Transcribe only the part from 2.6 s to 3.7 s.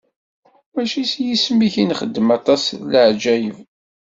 n leɛǧayeb?